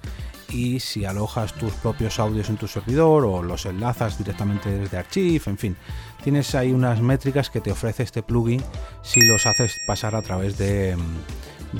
y 0.49 0.79
si 0.79 1.05
alojas 1.05 1.53
tus 1.53 1.73
propios 1.73 2.19
audios 2.19 2.49
en 2.49 2.57
tu 2.57 2.67
servidor 2.67 3.25
o 3.25 3.43
los 3.43 3.65
enlazas 3.65 4.17
directamente 4.17 4.69
desde 4.69 4.97
Archive, 4.97 5.43
en 5.47 5.57
fin, 5.57 5.77
tienes 6.23 6.53
ahí 6.55 6.71
unas 6.71 7.01
métricas 7.01 7.49
que 7.49 7.61
te 7.61 7.71
ofrece 7.71 8.03
este 8.03 8.23
plugin 8.23 8.61
si 9.01 9.21
los 9.21 9.45
haces 9.45 9.75
pasar 9.87 10.15
a 10.15 10.21
través 10.21 10.57
de, 10.57 10.95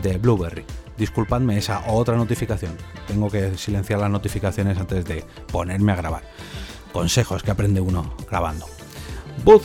de 0.02 0.18
Blueberry. 0.18 0.66
Disculpadme 0.98 1.58
esa 1.58 1.84
otra 1.88 2.16
notificación. 2.16 2.78
Tengo 3.08 3.30
que 3.30 3.58
silenciar 3.58 4.00
las 4.00 4.12
notificaciones 4.12 4.78
antes 4.78 5.06
de 5.06 5.24
ponerme 5.52 5.92
a 5.92 5.96
grabar. 5.96 6.24
Consejos 6.92 7.42
que 7.42 7.52
aprende 7.52 7.82
uno 7.82 8.16
grabando. 8.30 8.68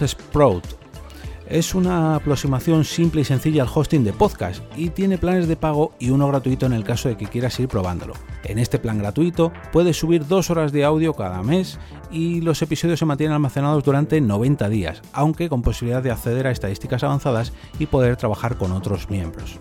Sprout 0.07 0.88
es 1.51 1.75
una 1.75 2.15
aproximación 2.15 2.85
simple 2.85 3.23
y 3.23 3.25
sencilla 3.25 3.63
al 3.63 3.71
hosting 3.73 4.05
de 4.05 4.13
podcast 4.13 4.63
y 4.77 4.91
tiene 4.91 5.19
planes 5.19 5.49
de 5.49 5.57
pago 5.57 5.95
y 5.99 6.11
uno 6.11 6.29
gratuito 6.29 6.67
en 6.67 6.75
el 6.75 6.85
caso 6.85 7.09
de 7.09 7.17
que 7.17 7.27
quieras 7.27 7.59
ir 7.59 7.69
probándolo. 7.69 8.15
En 8.45 8.59
este 8.59 8.79
plan 8.79 8.99
gratuito 8.99 9.53
puedes 9.73 9.97
subir 9.97 10.27
dos 10.27 10.51
horas 10.51 10.73
de 10.73 10.85
audio 10.85 11.15
cada 11.15 11.43
mes 11.43 11.79
y 12.11 12.41
los 12.43 12.61
episodios 12.61 12.99
se 12.99 13.07
mantienen 13.07 13.35
almacenados 13.35 13.83
durante 13.83 14.21
90 14.21 14.69
días, 14.69 15.03
aunque 15.13 15.49
con 15.49 15.63
posibilidad 15.63 16.03
de 16.03 16.11
acceder 16.11 16.47
a 16.47 16.51
estadísticas 16.51 17.03
avanzadas 17.03 17.53
y 17.79 17.87
poder 17.87 18.17
trabajar 18.17 18.57
con 18.57 18.73
otros 18.73 19.09
miembros. 19.09 19.59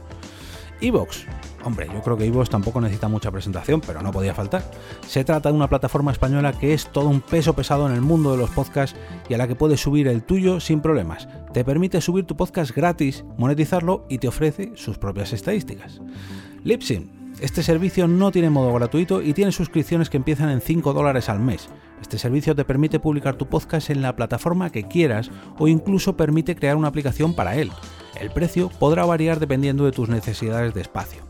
Evox. 0.81 1.25
Hombre, 1.67 1.89
yo 1.93 2.01
creo 2.01 2.15
que 2.15 2.23
Evox 2.23 2.49
tampoco 2.49 2.79
necesita 2.79 3.09
mucha 3.09 3.29
presentación, 3.29 3.81
pero 3.81 4.01
no 4.01 4.13
podía 4.13 4.33
faltar. 4.33 4.63
Se 5.05 5.25
trata 5.25 5.49
de 5.49 5.55
una 5.57 5.67
plataforma 5.67 6.13
española 6.13 6.53
que 6.53 6.73
es 6.73 6.89
todo 6.93 7.09
un 7.09 7.19
peso 7.19 7.57
pesado 7.57 7.85
en 7.89 7.93
el 7.93 7.99
mundo 7.99 8.31
de 8.31 8.37
los 8.37 8.49
podcasts 8.51 8.97
y 9.27 9.33
a 9.33 9.37
la 9.37 9.49
que 9.49 9.55
puedes 9.55 9.81
subir 9.81 10.07
el 10.07 10.23
tuyo 10.23 10.61
sin 10.61 10.79
problemas. 10.79 11.27
Te 11.51 11.65
permite 11.65 11.99
subir 11.99 12.23
tu 12.23 12.37
podcast 12.37 12.73
gratis, 12.73 13.25
monetizarlo 13.37 14.05
y 14.07 14.19
te 14.19 14.29
ofrece 14.29 14.71
sus 14.75 14.97
propias 14.97 15.33
estadísticas. 15.33 15.99
Libsyn 16.63 17.17
este 17.41 17.61
servicio 17.61 18.07
no 18.07 18.31
tiene 18.31 18.49
modo 18.49 18.73
gratuito 18.73 19.21
y 19.21 19.33
tiene 19.33 19.51
suscripciones 19.51 20.09
que 20.09 20.17
empiezan 20.17 20.49
en 20.49 20.61
5 20.61 20.93
dólares 20.93 21.27
al 21.27 21.39
mes. 21.39 21.67
Este 22.01 22.17
servicio 22.17 22.55
te 22.55 22.63
permite 22.63 23.01
publicar 23.01 23.35
tu 23.35 23.47
podcast 23.47 23.89
en 23.89 24.01
la 24.01 24.15
plataforma 24.15 24.71
que 24.71 24.87
quieras 24.87 25.29
o 25.59 25.67
incluso 25.67 26.15
permite 26.15 26.55
crear 26.55 26.77
una 26.77 26.87
aplicación 26.87 27.35
para 27.35 27.57
él. 27.57 27.71
El 28.19 28.31
precio 28.31 28.69
podrá 28.79 29.05
variar 29.05 29.39
dependiendo 29.39 29.83
de 29.83 29.91
tus 29.91 30.07
necesidades 30.07 30.73
de 30.73 30.81
espacio. 30.81 31.26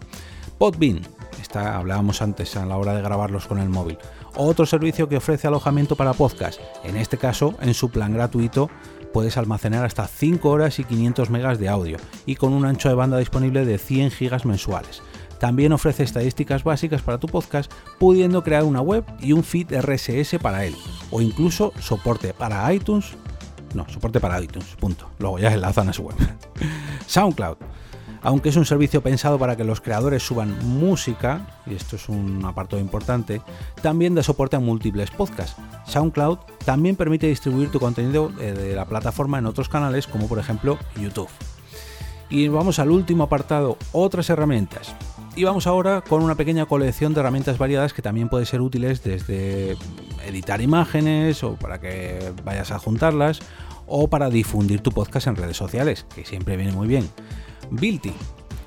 Podbean, 0.57 1.01
esta 1.39 1.77
hablábamos 1.77 2.23
antes 2.23 2.55
a 2.57 2.65
la 2.65 2.77
hora 2.77 2.95
de 2.95 3.03
grabarlos 3.03 3.45
con 3.45 3.59
el 3.59 3.69
móvil. 3.69 3.99
Otro 4.35 4.65
servicio 4.65 5.07
que 5.07 5.17
ofrece 5.17 5.47
alojamiento 5.47 5.95
para 5.95 6.13
podcast. 6.13 6.59
En 6.83 6.97
este 6.97 7.19
caso, 7.19 7.53
en 7.61 7.75
su 7.75 7.91
plan 7.91 8.11
gratuito, 8.11 8.71
puedes 9.13 9.37
almacenar 9.37 9.85
hasta 9.85 10.07
5 10.07 10.49
horas 10.49 10.79
y 10.79 10.83
500 10.83 11.29
megas 11.29 11.59
de 11.59 11.69
audio 11.69 11.97
y 12.25 12.35
con 12.35 12.53
un 12.53 12.65
ancho 12.65 12.89
de 12.89 12.95
banda 12.95 13.19
disponible 13.19 13.65
de 13.65 13.77
100 13.77 14.09
gigas 14.09 14.45
mensuales. 14.45 15.03
También 15.39 15.73
ofrece 15.73 16.01
estadísticas 16.01 16.63
básicas 16.63 17.03
para 17.03 17.19
tu 17.19 17.27
podcast, 17.27 17.71
pudiendo 17.99 18.43
crear 18.43 18.63
una 18.63 18.81
web 18.81 19.05
y 19.19 19.33
un 19.33 19.43
feed 19.43 19.71
RSS 19.71 20.39
para 20.41 20.65
él, 20.65 20.75
o 21.11 21.21
incluso 21.21 21.71
soporte 21.79 22.33
para 22.33 22.73
iTunes. 22.73 23.11
No, 23.75 23.87
soporte 23.89 24.19
para 24.19 24.41
iTunes, 24.41 24.75
punto. 24.79 25.07
Luego 25.19 25.37
ya 25.37 25.53
enlazan 25.53 25.89
a 25.89 25.93
su 25.93 26.01
web. 26.01 26.15
SoundCloud. 27.05 27.57
Aunque 28.21 28.49
es 28.49 28.55
un 28.55 28.65
servicio 28.65 29.01
pensado 29.01 29.37
para 29.37 29.55
que 29.55 29.63
los 29.63 29.81
creadores 29.81 30.23
suban 30.23 30.57
música, 30.67 31.47
y 31.65 31.75
esto 31.75 31.95
es 31.95 32.09
un 32.09 32.43
apartado 32.45 32.81
importante, 32.81 33.41
también 33.81 34.15
da 34.15 34.23
soporte 34.23 34.55
a 34.55 34.59
múltiples 34.59 35.11
podcasts. 35.11 35.55
SoundCloud 35.85 36.39
también 36.65 36.95
permite 36.95 37.27
distribuir 37.27 37.71
tu 37.71 37.79
contenido 37.79 38.31
eh, 38.39 38.51
de 38.51 38.75
la 38.75 38.85
plataforma 38.85 39.37
en 39.37 39.45
otros 39.45 39.69
canales, 39.69 40.07
como 40.07 40.27
por 40.27 40.39
ejemplo 40.39 40.77
YouTube. 40.99 41.29
Y 42.29 42.49
vamos 42.49 42.79
al 42.79 42.91
último 42.91 43.23
apartado, 43.23 43.77
otras 43.93 44.29
herramientas. 44.29 44.93
Y 45.35 45.43
vamos 45.43 45.67
ahora 45.67 46.01
con 46.01 46.23
una 46.23 46.35
pequeña 46.35 46.65
colección 46.65 47.13
de 47.13 47.19
herramientas 47.19 47.57
variadas 47.57 47.93
que 47.93 48.01
también 48.01 48.27
pueden 48.27 48.47
ser 48.47 48.59
útiles 48.59 49.03
desde 49.03 49.77
editar 50.25 50.61
imágenes 50.61 51.43
o 51.43 51.53
para 51.53 51.79
que 51.79 52.33
vayas 52.43 52.71
a 52.71 52.79
juntarlas 52.79 53.39
o 53.85 54.09
para 54.09 54.29
difundir 54.29 54.81
tu 54.81 54.91
podcast 54.91 55.27
en 55.27 55.35
redes 55.35 55.55
sociales, 55.55 56.05
que 56.13 56.25
siempre 56.25 56.57
viene 56.57 56.73
muy 56.73 56.87
bien. 56.87 57.09
Bilty, 57.71 58.13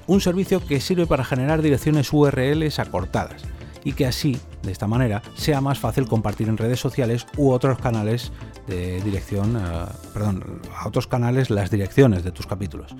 un 0.07 0.21
servicio 0.21 0.65
que 0.65 0.81
sirve 0.81 1.07
para 1.07 1.25
generar 1.25 1.63
direcciones 1.63 2.13
URLs 2.13 2.79
acortadas 2.79 3.43
y 3.85 3.93
que 3.93 4.07
así, 4.07 4.39
de 4.63 4.73
esta 4.73 4.87
manera, 4.87 5.23
sea 5.35 5.61
más 5.61 5.79
fácil 5.79 6.07
compartir 6.07 6.49
en 6.49 6.59
redes 6.59 6.81
sociales 6.81 7.27
u 7.37 7.51
otros 7.51 7.79
canales 7.79 8.33
de 8.67 9.01
dirección, 9.03 9.57
eh, 9.57 9.87
perdón, 10.13 10.61
a 10.77 10.87
otros 10.87 11.07
canales 11.07 11.51
las 11.51 11.71
direcciones 11.71 12.25
de 12.25 12.33
tus 12.33 12.47
capítulos 12.47 12.95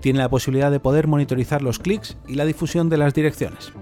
tiene 0.00 0.20
la 0.20 0.28
posibilidad 0.28 0.70
de 0.70 0.80
poder 0.80 1.08
monitorizar 1.08 1.62
los 1.62 1.78
clics 1.80 2.16
y 2.28 2.34
la 2.34 2.44
difusión 2.44 2.88
de 2.88 2.96
las 2.96 3.12
direcciones. 3.12 3.72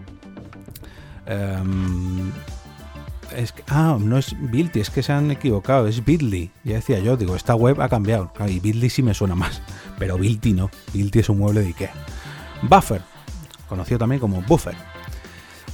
Em, 3.32 3.46
ah, 3.68 3.96
no 4.00 4.18
es 4.18 4.34
Bitly, 4.38 4.80
es 4.80 4.90
que 4.90 5.02
se 5.02 5.12
han 5.12 5.30
equivocado, 5.30 5.86
es 5.86 6.04
Bitly. 6.04 6.50
Ya 6.64 6.74
decía 6.74 6.98
yo, 6.98 7.16
digo, 7.16 7.36
esta 7.36 7.54
web 7.54 7.80
ha 7.80 7.88
cambiado. 7.88 8.32
y 8.48 8.60
Bitly 8.60 8.90
sí 8.90 9.02
me 9.02 9.14
suena 9.14 9.34
más, 9.34 9.62
pero 9.98 10.18
Bitly 10.18 10.52
no. 10.52 10.70
Bitly 10.92 11.20
es 11.20 11.28
un 11.28 11.38
mueble 11.38 11.60
de 11.60 11.68
Ikea. 11.68 11.92
Buffer, 12.62 13.02
conocido 13.68 13.98
también 13.98 14.20
como 14.20 14.42
Buffer. 14.42 14.76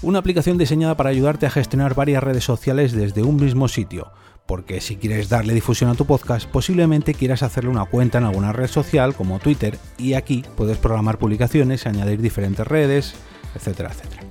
Una 0.03 0.19
aplicación 0.19 0.57
diseñada 0.57 0.97
para 0.97 1.11
ayudarte 1.11 1.47
a 1.47 1.51
gestionar 1.51 1.95
varias 1.95 2.23
redes 2.23 2.45
sociales 2.45 2.93
desde 2.93 3.23
un 3.23 3.37
mismo 3.37 3.69
sitio 3.69 4.11
porque 4.51 4.81
si 4.81 4.97
quieres 4.97 5.29
darle 5.29 5.55
difusión 5.55 5.91
a 5.91 5.95
tu 5.95 6.07
podcast, 6.07 6.49
posiblemente 6.49 7.15
quieras 7.15 7.45
hacerle 7.45 7.71
una 7.71 7.85
cuenta 7.85 8.19
en 8.19 8.25
alguna 8.25 8.53
red 8.53 8.67
social 8.67 9.15
como 9.15 9.39
Twitter 9.39 9.79
y 9.97 10.15
aquí 10.15 10.45
puedes 10.57 10.77
programar 10.77 11.19
publicaciones, 11.19 11.87
añadir 11.87 12.21
diferentes 12.21 12.67
redes, 12.67 13.15
etcétera, 13.55 13.93
etcétera. 13.93 14.23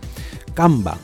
Canva, 0.53 0.97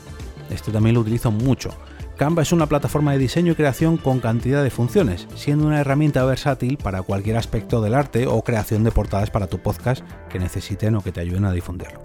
este 0.50 0.70
también 0.70 0.96
lo 0.96 1.00
utilizo 1.00 1.30
mucho. 1.30 1.70
Canva 2.16 2.40
es 2.40 2.52
una 2.52 2.66
plataforma 2.66 3.12
de 3.12 3.18
diseño 3.18 3.52
y 3.52 3.56
creación 3.56 3.98
con 3.98 4.20
cantidad 4.20 4.62
de 4.62 4.70
funciones, 4.70 5.28
siendo 5.34 5.66
una 5.66 5.80
herramienta 5.80 6.24
versátil 6.24 6.78
para 6.78 7.02
cualquier 7.02 7.36
aspecto 7.36 7.82
del 7.82 7.94
arte 7.94 8.26
o 8.26 8.42
creación 8.42 8.84
de 8.84 8.90
portadas 8.90 9.30
para 9.30 9.48
tu 9.48 9.58
podcast 9.58 10.02
que 10.30 10.38
necesiten 10.38 10.96
o 10.96 11.02
que 11.02 11.12
te 11.12 11.20
ayuden 11.20 11.44
a 11.44 11.52
difundirlo. 11.52 12.00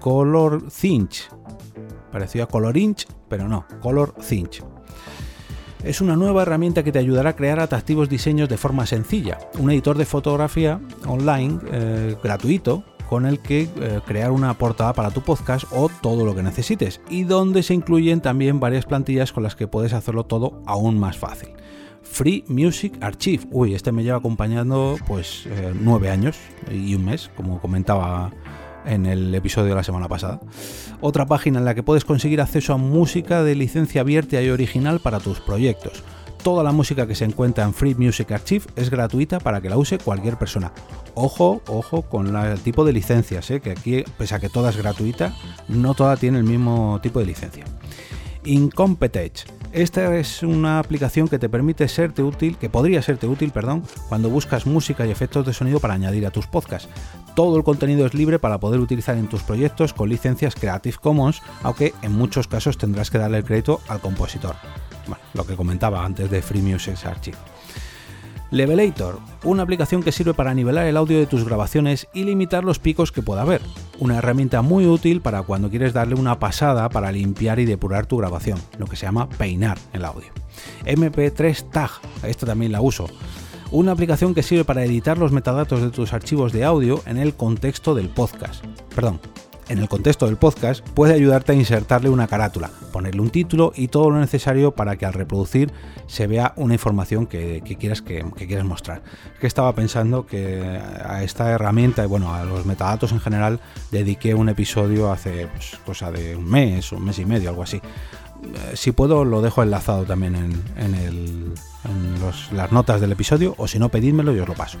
Color 0.00 0.70
Cinch, 0.70 1.30
parecido 2.12 2.44
a 2.44 2.48
Color 2.48 2.76
Inch, 2.76 3.06
pero 3.28 3.48
no, 3.48 3.66
Color 3.80 4.14
Cinch 4.20 4.62
es 5.86 6.00
una 6.00 6.16
nueva 6.16 6.42
herramienta 6.42 6.82
que 6.82 6.90
te 6.90 6.98
ayudará 6.98 7.30
a 7.30 7.36
crear 7.36 7.60
atractivos 7.60 8.08
diseños 8.08 8.48
de 8.48 8.56
forma 8.56 8.86
sencilla. 8.86 9.38
Un 9.58 9.70
editor 9.70 9.96
de 9.96 10.04
fotografía 10.04 10.80
online 11.06 11.60
eh, 11.70 12.16
gratuito 12.20 12.82
con 13.08 13.26
el 13.26 13.40
que 13.40 13.62
eh, 13.62 14.00
crear 14.06 14.30
una 14.30 14.54
portada 14.54 14.92
para 14.92 15.10
tu 15.10 15.22
podcast 15.22 15.66
o 15.72 15.88
todo 15.88 16.24
lo 16.24 16.34
que 16.34 16.42
necesites 16.42 17.00
y 17.08 17.24
donde 17.24 17.62
se 17.62 17.74
incluyen 17.74 18.20
también 18.20 18.60
varias 18.60 18.84
plantillas 18.84 19.32
con 19.32 19.42
las 19.42 19.56
que 19.56 19.68
puedes 19.68 19.92
hacerlo 19.92 20.24
todo 20.24 20.62
aún 20.66 20.98
más 20.98 21.16
fácil. 21.16 21.50
Free 22.02 22.44
Music 22.48 22.94
Archive. 23.00 23.44
Uy, 23.50 23.74
este 23.74 23.92
me 23.92 24.02
lleva 24.02 24.18
acompañando 24.18 24.96
pues 25.06 25.46
eh, 25.46 25.74
nueve 25.78 26.10
años 26.10 26.36
y 26.70 26.94
un 26.94 27.04
mes, 27.04 27.30
como 27.36 27.60
comentaba 27.60 28.32
en 28.86 29.06
el 29.06 29.34
episodio 29.34 29.70
de 29.70 29.74
la 29.74 29.82
semana 29.82 30.08
pasada. 30.08 30.40
Otra 31.00 31.26
página 31.26 31.58
en 31.58 31.64
la 31.64 31.74
que 31.74 31.82
puedes 31.82 32.04
conseguir 32.04 32.40
acceso 32.40 32.72
a 32.72 32.76
música 32.76 33.42
de 33.42 33.54
licencia 33.54 34.00
abierta 34.00 34.40
y 34.40 34.48
original 34.48 35.00
para 35.00 35.20
tus 35.20 35.40
proyectos. 35.40 36.04
Toda 36.46 36.62
la 36.62 36.70
música 36.70 37.08
que 37.08 37.16
se 37.16 37.24
encuentra 37.24 37.64
en 37.64 37.74
Free 37.74 37.96
Music 37.96 38.30
Archive 38.30 38.66
es 38.76 38.88
gratuita 38.88 39.40
para 39.40 39.60
que 39.60 39.68
la 39.68 39.76
use 39.76 39.98
cualquier 39.98 40.36
persona. 40.36 40.70
Ojo, 41.16 41.60
ojo 41.66 42.02
con 42.02 42.36
el 42.36 42.60
tipo 42.60 42.84
de 42.84 42.92
licencias, 42.92 43.50
¿eh? 43.50 43.60
que 43.60 43.72
aquí, 43.72 44.04
pese 44.16 44.36
a 44.36 44.38
que 44.38 44.48
toda 44.48 44.70
es 44.70 44.76
gratuita, 44.76 45.34
no 45.66 45.94
toda 45.94 46.16
tiene 46.16 46.38
el 46.38 46.44
mismo 46.44 47.00
tipo 47.02 47.18
de 47.18 47.26
licencia. 47.26 47.64
Incompetech 48.44 49.44
esta 49.72 50.16
es 50.16 50.44
una 50.44 50.78
aplicación 50.78 51.26
que 51.26 51.40
te 51.40 51.48
permite 51.48 51.88
serte 51.88 52.22
útil, 52.22 52.56
que 52.56 52.70
podría 52.70 53.02
serte 53.02 53.26
útil, 53.26 53.50
perdón, 53.50 53.82
cuando 54.08 54.30
buscas 54.30 54.66
música 54.66 55.04
y 55.04 55.10
efectos 55.10 55.44
de 55.44 55.52
sonido 55.52 55.80
para 55.80 55.94
añadir 55.94 56.26
a 56.26 56.30
tus 56.30 56.46
podcasts. 56.46 56.88
Todo 57.34 57.56
el 57.56 57.64
contenido 57.64 58.06
es 58.06 58.14
libre 58.14 58.38
para 58.38 58.58
poder 58.58 58.78
utilizar 58.78 59.16
en 59.16 59.28
tus 59.28 59.42
proyectos 59.42 59.92
con 59.92 60.08
licencias 60.08 60.54
Creative 60.54 60.96
Commons, 61.02 61.42
aunque 61.64 61.92
en 62.02 62.12
muchos 62.12 62.46
casos 62.46 62.78
tendrás 62.78 63.10
que 63.10 63.18
darle 63.18 63.38
el 63.38 63.44
crédito 63.44 63.80
al 63.88 64.00
compositor. 64.00 64.54
Bueno, 65.06 65.22
lo 65.34 65.46
que 65.46 65.56
comentaba 65.56 66.04
antes 66.04 66.30
de 66.30 66.42
Free 66.42 66.62
Music 66.62 66.96
Archive. 67.04 67.36
Levelator, 68.52 69.18
una 69.42 69.64
aplicación 69.64 70.04
que 70.04 70.12
sirve 70.12 70.32
para 70.32 70.54
nivelar 70.54 70.86
el 70.86 70.96
audio 70.96 71.18
de 71.18 71.26
tus 71.26 71.44
grabaciones 71.44 72.06
y 72.14 72.22
limitar 72.22 72.62
los 72.62 72.78
picos 72.78 73.10
que 73.10 73.22
pueda 73.22 73.42
haber. 73.42 73.60
Una 73.98 74.18
herramienta 74.18 74.62
muy 74.62 74.86
útil 74.86 75.20
para 75.20 75.42
cuando 75.42 75.68
quieres 75.68 75.92
darle 75.92 76.14
una 76.14 76.38
pasada 76.38 76.88
para 76.88 77.10
limpiar 77.10 77.58
y 77.58 77.64
depurar 77.64 78.06
tu 78.06 78.18
grabación, 78.18 78.58
lo 78.78 78.86
que 78.86 78.96
se 78.96 79.06
llama 79.06 79.28
peinar 79.28 79.78
el 79.92 80.04
audio. 80.04 80.28
MP3 80.84 81.70
Tag, 81.70 81.90
esta 82.22 82.46
también 82.46 82.70
la 82.70 82.80
uso. 82.80 83.06
Una 83.72 83.92
aplicación 83.92 84.32
que 84.32 84.44
sirve 84.44 84.64
para 84.64 84.84
editar 84.84 85.18
los 85.18 85.32
metadatos 85.32 85.82
de 85.82 85.90
tus 85.90 86.12
archivos 86.12 86.52
de 86.52 86.64
audio 86.64 87.02
en 87.04 87.16
el 87.16 87.34
contexto 87.34 87.96
del 87.96 88.08
podcast. 88.08 88.64
Perdón, 88.94 89.18
en 89.68 89.78
el 89.78 89.88
contexto 89.88 90.26
del 90.26 90.36
podcast, 90.36 90.86
puede 90.90 91.14
ayudarte 91.14 91.52
a 91.52 91.54
insertarle 91.54 92.08
una 92.08 92.26
carátula, 92.26 92.70
ponerle 92.92 93.20
un 93.20 93.30
título 93.30 93.72
y 93.74 93.88
todo 93.88 94.10
lo 94.10 94.20
necesario 94.20 94.72
para 94.72 94.96
que 94.96 95.06
al 95.06 95.12
reproducir 95.12 95.72
se 96.06 96.26
vea 96.26 96.52
una 96.56 96.74
información 96.74 97.26
que, 97.26 97.62
quieras, 97.78 98.02
que, 98.02 98.24
quieras 98.46 98.64
mostrar. 98.64 99.02
Que 99.40 99.46
estaba 99.46 99.74
pensando 99.74 100.26
que 100.26 100.60
a 100.60 101.22
esta 101.22 101.50
herramienta 101.50 102.04
y 102.04 102.06
bueno, 102.06 102.34
a 102.34 102.44
los 102.44 102.64
metadatos 102.66 103.12
en 103.12 103.20
general 103.20 103.60
dediqué 103.90 104.34
un 104.34 104.48
episodio 104.48 105.10
hace 105.10 105.48
pues, 105.48 105.78
cosa 105.84 106.10
de 106.10 106.36
un 106.36 106.48
mes, 106.48 106.92
un 106.92 107.04
mes 107.04 107.18
y 107.18 107.24
medio, 107.24 107.50
algo 107.50 107.62
así. 107.62 107.76
Eh, 107.76 108.76
si 108.76 108.92
puedo, 108.92 109.24
lo 109.24 109.42
dejo 109.42 109.62
enlazado 109.62 110.04
también 110.04 110.34
en, 110.36 111.54
las 112.52 112.72
notas 112.72 113.00
del 113.00 113.12
episodio, 113.12 113.54
o 113.58 113.68
si 113.68 113.78
no, 113.78 113.88
pedídmelo 113.88 114.34
y 114.34 114.40
os 114.40 114.48
lo 114.48 114.54
paso. 114.54 114.78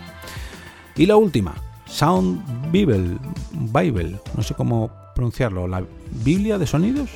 Y 0.96 1.06
la 1.06 1.16
última, 1.16 1.54
Sound 1.86 2.70
Bible, 2.70 3.18
Bible, 3.52 4.18
no 4.36 4.42
sé 4.42 4.54
cómo 4.54 4.90
pronunciarlo, 5.14 5.66
la 5.66 5.82
Biblia 6.24 6.58
de 6.58 6.66
sonidos, 6.66 7.10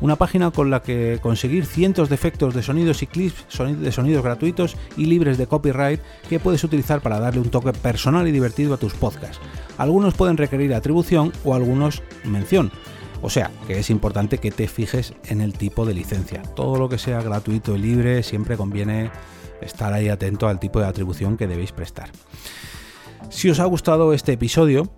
una 0.00 0.16
página 0.16 0.50
con 0.50 0.70
la 0.70 0.82
que 0.82 1.18
conseguir 1.22 1.66
cientos 1.66 2.08
de 2.08 2.14
efectos 2.14 2.52
de 2.54 2.62
sonidos 2.62 3.02
y 3.02 3.06
clips 3.06 3.46
de 3.80 3.92
sonidos 3.92 4.24
gratuitos 4.24 4.76
y 4.96 5.06
libres 5.06 5.38
de 5.38 5.46
copyright 5.46 6.00
que 6.28 6.40
puedes 6.40 6.64
utilizar 6.64 7.00
para 7.00 7.20
darle 7.20 7.40
un 7.40 7.50
toque 7.50 7.72
personal 7.72 8.26
y 8.26 8.32
divertido 8.32 8.74
a 8.74 8.78
tus 8.78 8.94
podcasts. 8.94 9.40
Algunos 9.78 10.14
pueden 10.14 10.36
requerir 10.36 10.74
atribución 10.74 11.32
o 11.44 11.54
algunos 11.54 12.02
mención. 12.24 12.72
O 13.22 13.30
sea, 13.30 13.50
que 13.66 13.78
es 13.78 13.88
importante 13.88 14.38
que 14.38 14.50
te 14.50 14.68
fijes 14.68 15.14
en 15.24 15.40
el 15.40 15.54
tipo 15.54 15.86
de 15.86 15.94
licencia. 15.94 16.42
Todo 16.42 16.76
lo 16.76 16.88
que 16.88 16.98
sea 16.98 17.22
gratuito 17.22 17.74
y 17.74 17.78
libre 17.78 18.22
siempre 18.22 18.56
conviene 18.56 19.10
estar 19.62 19.92
ahí 19.94 20.08
atento 20.08 20.48
al 20.48 20.60
tipo 20.60 20.80
de 20.80 20.86
atribución 20.86 21.36
que 21.36 21.46
debéis 21.46 21.72
prestar. 21.72 22.10
Si 23.34 23.50
os 23.50 23.58
ha 23.58 23.64
gustado 23.64 24.12
este 24.12 24.32
episodio, 24.32 24.88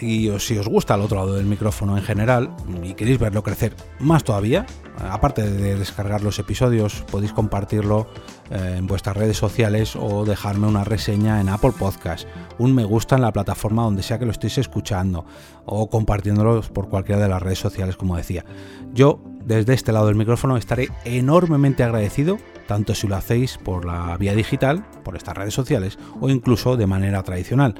Y 0.00 0.30
si 0.38 0.56
os 0.56 0.68
gusta 0.68 0.94
el 0.94 1.00
otro 1.00 1.16
lado 1.16 1.34
del 1.34 1.46
micrófono 1.46 1.96
en 1.96 2.04
general 2.04 2.54
y 2.84 2.94
queréis 2.94 3.18
verlo 3.18 3.42
crecer 3.42 3.74
más 3.98 4.22
todavía, 4.22 4.64
aparte 4.96 5.42
de 5.42 5.74
descargar 5.76 6.22
los 6.22 6.38
episodios, 6.38 7.02
podéis 7.10 7.32
compartirlo 7.32 8.06
eh, 8.50 8.76
en 8.78 8.86
vuestras 8.86 9.16
redes 9.16 9.38
sociales 9.38 9.96
o 9.96 10.24
dejarme 10.24 10.68
una 10.68 10.84
reseña 10.84 11.40
en 11.40 11.48
Apple 11.48 11.72
Podcast, 11.76 12.28
un 12.58 12.76
me 12.76 12.84
gusta 12.84 13.16
en 13.16 13.22
la 13.22 13.32
plataforma 13.32 13.82
donde 13.82 14.04
sea 14.04 14.20
que 14.20 14.26
lo 14.26 14.30
estéis 14.30 14.58
escuchando 14.58 15.24
o 15.64 15.90
compartiéndolos 15.90 16.68
por 16.68 16.88
cualquiera 16.88 17.20
de 17.20 17.28
las 17.28 17.42
redes 17.42 17.58
sociales, 17.58 17.96
como 17.96 18.16
decía. 18.16 18.44
Yo, 18.92 19.20
desde 19.44 19.74
este 19.74 19.90
lado 19.90 20.06
del 20.06 20.16
micrófono, 20.16 20.56
estaré 20.56 20.90
enormemente 21.04 21.82
agradecido 21.82 22.38
tanto 22.68 22.94
si 22.94 23.08
lo 23.08 23.16
hacéis 23.16 23.58
por 23.58 23.84
la 23.86 24.16
vía 24.18 24.34
digital, 24.34 24.84
por 25.02 25.16
estas 25.16 25.36
redes 25.36 25.54
sociales, 25.54 25.98
o 26.20 26.28
incluso 26.28 26.76
de 26.76 26.86
manera 26.86 27.22
tradicional. 27.24 27.74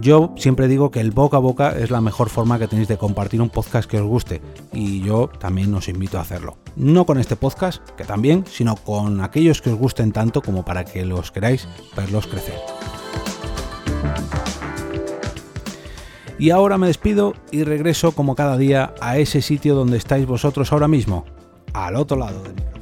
Yo 0.00 0.32
siempre 0.36 0.68
digo 0.68 0.90
que 0.90 1.00
el 1.00 1.10
boca 1.10 1.38
a 1.38 1.40
boca 1.40 1.70
es 1.76 1.90
la 1.90 2.00
mejor 2.00 2.30
forma 2.30 2.58
que 2.58 2.68
tenéis 2.68 2.88
de 2.88 2.98
compartir 2.98 3.42
un 3.42 3.50
podcast 3.50 3.90
que 3.90 4.00
os 4.00 4.06
guste 4.06 4.42
y 4.72 5.00
yo 5.00 5.28
también 5.28 5.74
os 5.74 5.88
invito 5.88 6.18
a 6.18 6.20
hacerlo. 6.20 6.56
No 6.76 7.04
con 7.04 7.18
este 7.18 7.34
podcast, 7.34 7.82
que 7.90 8.04
también, 8.04 8.44
sino 8.46 8.76
con 8.76 9.20
aquellos 9.20 9.60
que 9.60 9.70
os 9.70 9.78
gusten 9.78 10.12
tanto 10.12 10.40
como 10.40 10.64
para 10.64 10.84
que 10.84 11.04
los 11.04 11.32
queráis 11.32 11.66
verlos 11.96 12.26
crecer. 12.26 12.58
Y 16.38 16.50
ahora 16.50 16.78
me 16.78 16.88
despido 16.88 17.32
y 17.50 17.64
regreso 17.64 18.12
como 18.12 18.36
cada 18.36 18.56
día 18.56 18.94
a 19.00 19.18
ese 19.18 19.40
sitio 19.42 19.74
donde 19.74 19.96
estáis 19.96 20.26
vosotros 20.26 20.72
ahora 20.72 20.86
mismo, 20.86 21.24
al 21.72 21.96
otro 21.96 22.18
lado 22.18 22.42
del. 22.42 22.75